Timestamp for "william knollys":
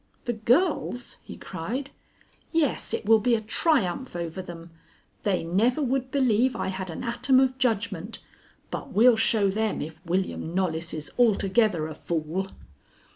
10.03-10.91